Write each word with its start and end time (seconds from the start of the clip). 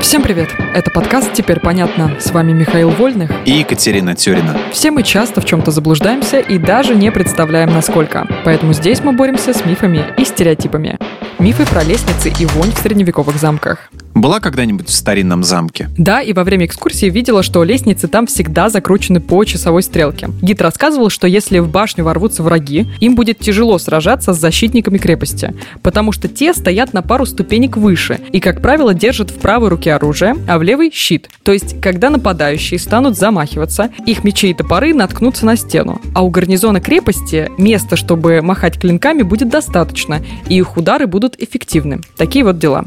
Всем 0.00 0.22
привет! 0.22 0.48
Это 0.74 0.90
подкаст 0.90 1.34
«Теперь 1.34 1.60
понятно». 1.60 2.18
С 2.18 2.30
вами 2.30 2.52
Михаил 2.52 2.88
Вольных 2.88 3.30
и 3.44 3.52
Екатерина 3.52 4.16
Тюрина. 4.16 4.56
Все 4.72 4.90
мы 4.90 5.02
часто 5.02 5.42
в 5.42 5.44
чем-то 5.44 5.70
заблуждаемся 5.70 6.40
и 6.40 6.58
даже 6.58 6.94
не 6.94 7.12
представляем, 7.12 7.70
насколько. 7.72 8.26
Поэтому 8.44 8.72
здесь 8.72 9.04
мы 9.04 9.12
боремся 9.12 9.52
с 9.52 9.64
мифами 9.64 10.04
и 10.16 10.24
стереотипами. 10.24 10.98
Мифы 11.38 11.66
про 11.66 11.84
лестницы 11.84 12.32
и 12.40 12.46
вонь 12.46 12.72
в 12.72 12.78
средневековых 12.78 13.36
замках. 13.36 13.90
Была 14.14 14.40
когда-нибудь 14.40 14.88
в 14.88 14.92
старинном 14.92 15.44
замке? 15.44 15.88
Да, 15.96 16.20
и 16.20 16.32
во 16.32 16.44
время 16.44 16.66
экскурсии 16.66 17.06
видела, 17.06 17.42
что 17.42 17.62
лестницы 17.64 18.08
там 18.08 18.26
всегда 18.26 18.68
закручены 18.68 19.20
по 19.20 19.44
часовой 19.44 19.82
стрелке. 19.82 20.30
Гид 20.42 20.60
рассказывал, 20.60 21.10
что 21.10 21.26
если 21.26 21.58
в 21.58 21.68
башню 21.68 22.04
ворвутся 22.04 22.42
враги, 22.42 22.86
им 23.00 23.14
будет 23.14 23.38
тяжело 23.38 23.78
сражаться 23.78 24.32
с 24.32 24.38
защитниками 24.38 24.98
крепости, 24.98 25.54
потому 25.82 26.12
что 26.12 26.28
те 26.28 26.52
стоят 26.52 26.92
на 26.92 27.02
пару 27.02 27.24
ступенек 27.24 27.76
выше 27.76 28.20
и, 28.32 28.40
как 28.40 28.60
правило, 28.60 28.94
держат 28.94 29.30
в 29.30 29.38
правой 29.38 29.68
руке 29.68 29.94
оружие, 29.94 30.34
а 30.48 30.58
в 30.58 30.62
левой— 30.62 30.90
щит. 30.94 31.30
То 31.42 31.52
есть, 31.52 31.80
когда 31.80 32.10
нападающие 32.10 32.78
станут 32.78 33.16
замахиваться, 33.16 33.90
их 34.06 34.24
мечи 34.24 34.50
и 34.50 34.54
топоры 34.54 34.92
наткнутся 34.92 35.46
на 35.46 35.56
стену. 35.56 36.00
А 36.14 36.24
у 36.24 36.30
гарнизона 36.30 36.80
крепости 36.80 37.50
места, 37.58 37.96
чтобы 37.96 38.42
махать 38.42 38.78
клинками, 38.78 39.22
будет 39.22 39.48
достаточно, 39.48 40.20
и 40.48 40.56
их 40.56 40.76
удары 40.76 41.06
будут 41.06 41.40
эффективны. 41.40 42.00
Такие 42.16 42.44
вот 42.44 42.58
дела. 42.58 42.84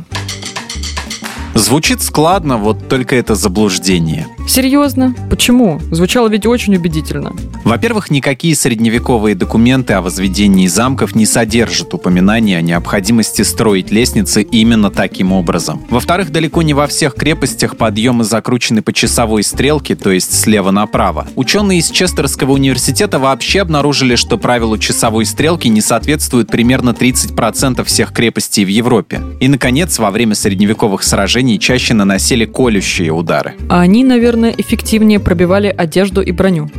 Звучит 1.63 2.01
складно, 2.01 2.57
вот 2.57 2.89
только 2.89 3.15
это 3.15 3.35
заблуждение. 3.35 4.27
Серьезно? 4.47 5.15
Почему? 5.29 5.79
Звучало 5.91 6.27
ведь 6.27 6.45
очень 6.45 6.75
убедительно. 6.75 7.33
Во-первых, 7.63 8.11
никакие 8.11 8.55
средневековые 8.55 9.35
документы 9.35 9.93
о 9.93 10.01
возведении 10.01 10.67
замков 10.67 11.15
не 11.15 11.25
содержат 11.25 11.93
упоминания 11.93 12.57
о 12.57 12.61
необходимости 12.61 13.41
строить 13.41 13.89
лестницы 13.89 14.41
именно 14.41 14.91
таким 14.91 15.31
образом. 15.31 15.81
Во-вторых, 15.89 16.31
далеко 16.31 16.61
не 16.61 16.73
во 16.73 16.87
всех 16.87 17.15
крепостях 17.15 17.77
подъемы 17.77 18.25
закручены 18.25 18.81
по 18.81 18.91
часовой 18.91 19.43
стрелке, 19.43 19.95
то 19.95 20.11
есть 20.11 20.37
слева 20.39 20.71
направо. 20.71 21.25
Ученые 21.35 21.79
из 21.79 21.89
Честерского 21.89 22.51
университета 22.51 23.17
вообще 23.17 23.61
обнаружили, 23.61 24.15
что 24.15 24.37
правилу 24.37 24.77
часовой 24.77 25.25
стрелки 25.25 25.69
не 25.69 25.81
соответствует 25.81 26.49
примерно 26.49 26.89
30% 26.89 27.83
всех 27.85 28.11
крепостей 28.11 28.65
в 28.65 28.69
Европе. 28.69 29.21
И, 29.39 29.47
наконец, 29.47 29.99
во 29.99 30.11
время 30.11 30.35
средневековых 30.35 31.01
сражений 31.01 31.59
чаще 31.59 31.93
наносили 31.93 32.45
колющие 32.45 33.11
удары. 33.11 33.55
А 33.69 33.81
они, 33.81 34.03
наверное, 34.03 34.32
эффективнее 34.35 35.19
пробивали 35.19 35.73
одежду 35.75 36.21
и 36.21 36.31
броню. 36.31 36.69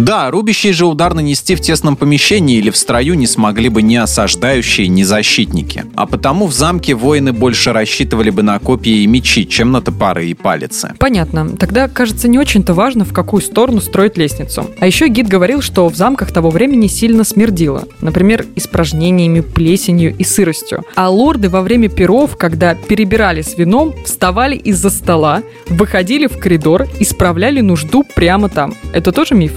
Да, 0.00 0.30
рубящий 0.30 0.72
же 0.72 0.86
удар 0.86 1.12
нанести 1.12 1.54
в 1.54 1.60
тесном 1.60 1.94
помещении 1.94 2.56
или 2.56 2.70
в 2.70 2.76
строю 2.78 3.16
не 3.16 3.26
смогли 3.26 3.68
бы 3.68 3.82
ни 3.82 3.96
осаждающие, 3.96 4.88
ни 4.88 5.02
защитники. 5.02 5.84
А 5.94 6.06
потому 6.06 6.46
в 6.46 6.54
замке 6.54 6.94
воины 6.94 7.34
больше 7.34 7.74
рассчитывали 7.74 8.30
бы 8.30 8.42
на 8.42 8.58
копья 8.58 8.92
и 8.92 9.06
мечи, 9.06 9.46
чем 9.46 9.72
на 9.72 9.82
топоры 9.82 10.28
и 10.28 10.32
палицы. 10.34 10.94
Понятно. 10.98 11.50
Тогда, 11.50 11.86
кажется, 11.86 12.28
не 12.28 12.38
очень-то 12.38 12.72
важно, 12.72 13.04
в 13.04 13.12
какую 13.12 13.42
сторону 13.42 13.82
строить 13.82 14.16
лестницу. 14.16 14.70
А 14.80 14.86
еще 14.86 15.06
гид 15.08 15.28
говорил, 15.28 15.60
что 15.60 15.86
в 15.90 15.94
замках 15.94 16.32
того 16.32 16.48
времени 16.48 16.86
сильно 16.86 17.22
смердило. 17.22 17.84
Например, 18.00 18.46
испражнениями, 18.56 19.40
плесенью 19.40 20.16
и 20.16 20.24
сыростью. 20.24 20.82
А 20.94 21.10
лорды 21.10 21.50
во 21.50 21.60
время 21.60 21.90
перов, 21.90 22.38
когда 22.38 22.74
перебирали 22.74 23.42
с 23.42 23.58
вином, 23.58 23.94
вставали 24.06 24.56
из-за 24.56 24.88
стола, 24.88 25.42
выходили 25.68 26.26
в 26.26 26.38
коридор 26.38 26.86
и 26.98 27.04
справляли 27.04 27.60
нужду 27.60 28.02
прямо 28.02 28.48
там. 28.48 28.74
Это 28.94 29.12
тоже 29.12 29.34
миф? 29.34 29.52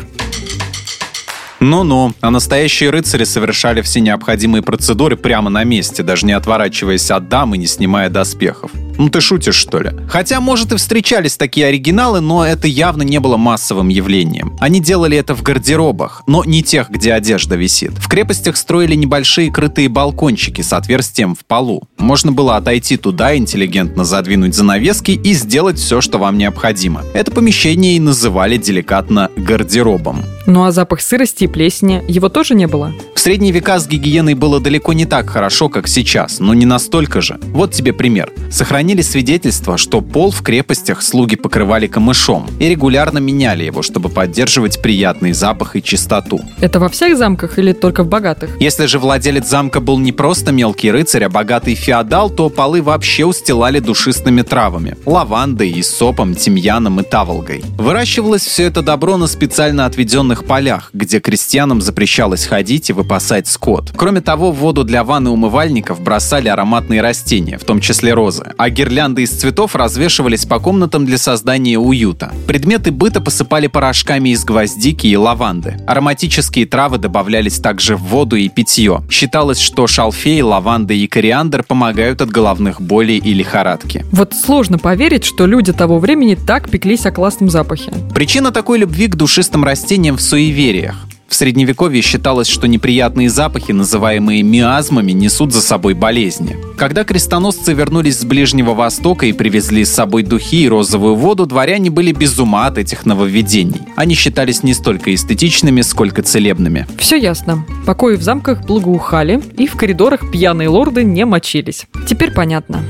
Ну-ну, 1.63 2.13
а 2.19 2.29
настоящие 2.29 2.89
рыцари 2.89 3.23
совершали 3.23 3.81
все 3.81 4.01
необходимые 4.01 4.61
процедуры 4.61 5.15
прямо 5.15 5.49
на 5.49 5.63
месте, 5.63 6.03
даже 6.03 6.25
не 6.25 6.33
отворачиваясь 6.33 7.09
от 7.09 7.29
дам 7.29 7.55
и 7.55 7.57
не 7.57 7.67
снимая 7.67 8.09
доспехов. 8.09 8.71
Ну 8.97 9.07
ты 9.07 9.21
шутишь, 9.21 9.55
что 9.55 9.79
ли? 9.79 9.91
Хотя, 10.09 10.41
может, 10.41 10.73
и 10.73 10.75
встречались 10.75 11.37
такие 11.37 11.67
оригиналы, 11.67 12.19
но 12.19 12.45
это 12.45 12.67
явно 12.67 13.03
не 13.03 13.19
было 13.21 13.37
массовым 13.37 13.87
явлением. 13.87 14.57
Они 14.59 14.81
делали 14.81 15.17
это 15.17 15.35
в 15.35 15.41
гардеробах, 15.41 16.23
но 16.27 16.43
не 16.43 16.63
тех, 16.63 16.89
где 16.89 17.13
одежда 17.13 17.55
висит. 17.55 17.93
В 17.93 18.09
крепостях 18.09 18.57
строили 18.57 18.95
небольшие 18.95 19.49
крытые 19.49 19.87
балкончики 19.87 20.61
с 20.61 20.73
отверстием 20.73 21.33
в 21.33 21.45
полу. 21.45 21.83
Можно 21.97 22.33
было 22.33 22.57
отойти 22.57 22.97
туда, 22.97 23.37
интеллигентно 23.37 24.03
задвинуть 24.03 24.53
занавески 24.53 25.11
и 25.11 25.33
сделать 25.33 25.79
все, 25.79 26.01
что 26.01 26.17
вам 26.17 26.37
необходимо. 26.37 27.03
Это 27.13 27.31
помещение 27.31 27.95
и 27.95 28.01
называли 28.01 28.57
деликатно 28.57 29.29
гардеробом. 29.37 30.25
Ну 30.45 30.65
а 30.65 30.71
запах 30.71 31.01
сырости 31.01 31.45
и 31.45 31.47
плесени, 31.47 32.03
его 32.07 32.27
тоже 32.27 32.53
не 32.53 32.67
было? 32.67 32.93
Средние 33.23 33.53
века 33.53 33.79
с 33.79 33.87
гигиеной 33.87 34.33
было 34.33 34.59
далеко 34.59 34.91
не 34.91 35.05
так 35.05 35.29
хорошо, 35.29 35.69
как 35.69 35.87
сейчас, 35.87 36.41
но 36.41 36.53
не 36.53 36.65
настолько 36.65 37.21
же. 37.21 37.39
Вот 37.53 37.71
тебе 37.71 37.93
пример. 37.93 38.33
Сохранили 38.51 39.01
свидетельство, 39.01 39.77
что 39.77 40.01
пол 40.01 40.29
в 40.29 40.41
крепостях 40.41 41.01
слуги 41.01 41.37
покрывали 41.37 41.87
камышом 41.87 42.49
и 42.59 42.67
регулярно 42.67 43.19
меняли 43.19 43.63
его, 43.63 43.81
чтобы 43.81 44.09
поддерживать 44.09 44.81
приятный 44.81 45.31
запах 45.31 45.77
и 45.77 45.81
чистоту. 45.81 46.41
Это 46.59 46.81
во 46.81 46.89
всех 46.89 47.17
замках 47.17 47.57
или 47.59 47.71
только 47.71 48.03
в 48.03 48.09
богатых? 48.09 48.57
Если 48.59 48.87
же 48.87 48.99
владелец 48.99 49.47
замка 49.47 49.79
был 49.79 49.99
не 49.99 50.11
просто 50.11 50.51
мелкий 50.51 50.91
рыцарь, 50.91 51.23
а 51.23 51.29
богатый 51.29 51.75
феодал, 51.75 52.29
то 52.29 52.49
полы 52.49 52.81
вообще 52.81 53.23
устилали 53.23 53.79
душистыми 53.79 54.41
травами– 54.41 54.97
лавандой, 55.05 55.81
сопом, 55.81 56.35
тимьяном 56.35 56.99
и 56.99 57.03
таволгой. 57.05 57.63
Выращивалось 57.77 58.43
все 58.43 58.63
это 58.63 58.81
добро 58.81 59.15
на 59.15 59.27
специально 59.27 59.85
отведенных 59.85 60.43
полях, 60.43 60.89
где 60.91 61.21
крестьянам 61.21 61.81
запрещалось 61.81 62.45
ходить 62.45 62.89
и 62.89 62.93
выпасать 63.13 63.47
скот. 63.47 63.91
Кроме 63.95 64.21
того, 64.21 64.51
в 64.51 64.55
воду 64.55 64.83
для 64.83 65.03
ванны 65.03 65.29
умывальников 65.29 66.01
бросали 66.01 66.47
ароматные 66.47 66.99
растения, 67.01 67.59
в 67.59 67.63
том 67.63 67.79
числе 67.79 68.13
розы, 68.13 68.43
а 68.57 68.69
гирлянды 68.71 69.21
из 69.21 69.29
цветов 69.29 69.75
развешивались 69.75 70.45
по 70.45 70.59
комнатам 70.59 71.05
для 71.05 71.19
создания 71.19 71.77
уюта. 71.77 72.31
Предметы 72.47 72.91
быта 72.91 73.21
посыпали 73.21 73.67
порошками 73.67 74.29
из 74.29 74.43
гвоздики 74.43 75.05
и 75.05 75.15
лаванды. 75.15 75.75
Ароматические 75.85 76.65
травы 76.65 76.97
добавлялись 76.97 77.59
также 77.59 77.95
в 77.95 78.01
воду 78.01 78.35
и 78.35 78.49
питье. 78.49 79.03
Считалось, 79.11 79.59
что 79.59 79.85
шалфей, 79.85 80.41
лаванда 80.41 80.95
и 80.95 81.05
кориандр 81.05 81.63
помогают 81.63 82.21
от 82.21 82.31
головных 82.31 82.81
болей 82.81 83.19
и 83.19 83.33
лихорадки. 83.33 84.03
Вот 84.11 84.33
сложно 84.33 84.79
поверить, 84.79 85.23
что 85.23 85.45
люди 85.45 85.71
того 85.71 85.99
времени 85.99 86.33
так 86.33 86.67
пеклись 86.71 87.05
о 87.05 87.11
классном 87.11 87.51
запахе. 87.51 87.91
Причина 88.15 88.51
такой 88.51 88.79
любви 88.79 89.05
к 89.05 89.15
душистым 89.15 89.63
растениям 89.63 90.17
в 90.17 90.21
суевериях. 90.21 90.95
В 91.33 91.35
средневековье 91.35 92.03
считалось, 92.03 92.47
что 92.47 92.67
неприятные 92.67 93.27
запахи, 93.27 93.71
называемые 93.71 94.43
миазмами, 94.43 95.13
несут 95.13 95.51
за 95.51 95.61
собой 95.61 95.95
болезни. 95.95 96.55
Когда 96.77 97.03
крестоносцы 97.03 97.73
вернулись 97.73 98.19
с 98.19 98.23
Ближнего 98.23 98.75
Востока 98.75 99.25
и 99.25 99.33
привезли 99.33 99.83
с 99.83 99.91
собой 99.91 100.21
духи 100.21 100.65
и 100.65 100.69
розовую 100.69 101.15
воду, 101.15 101.47
дворяне 101.47 101.89
были 101.89 102.11
без 102.11 102.37
ума 102.37 102.67
от 102.67 102.77
этих 102.77 103.07
нововведений. 103.07 103.81
Они 103.95 104.13
считались 104.13 104.61
не 104.61 104.75
столько 104.75 105.11
эстетичными, 105.11 105.81
сколько 105.81 106.21
целебными. 106.21 106.85
Все 106.99 107.15
ясно. 107.15 107.65
Покои 107.87 108.15
в 108.15 108.21
замках 108.21 108.63
благоухали, 108.63 109.41
и 109.57 109.65
в 109.65 109.75
коридорах 109.75 110.31
пьяные 110.31 110.69
лорды 110.69 111.03
не 111.03 111.25
мочились. 111.25 111.87
Теперь 112.07 112.29
понятно. 112.31 112.83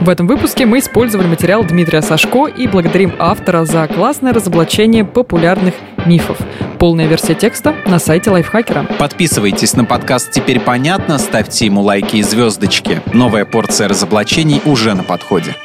В 0.00 0.08
этом 0.08 0.26
выпуске 0.26 0.64
мы 0.64 0.78
использовали 0.78 1.26
материал 1.26 1.62
Дмитрия 1.62 2.00
Сашко 2.00 2.46
и 2.46 2.66
благодарим 2.66 3.12
автора 3.18 3.66
за 3.66 3.86
классное 3.86 4.32
разоблачение 4.32 5.04
популярных 5.04 5.74
мифов. 6.06 6.38
Полная 6.78 7.06
версия 7.06 7.34
текста 7.34 7.74
на 7.86 7.98
сайте 7.98 8.30
Лайфхакера. 8.30 8.86
Подписывайтесь 8.98 9.74
на 9.74 9.84
подкаст 9.84 10.30
«Теперь 10.30 10.60
понятно», 10.60 11.18
ставьте 11.18 11.66
ему 11.66 11.82
лайки 11.82 12.16
и 12.16 12.22
звездочки. 12.22 13.02
Новая 13.12 13.44
порция 13.44 13.88
разоблачений 13.88 14.62
уже 14.64 14.94
на 14.94 15.02
подходе. 15.02 15.56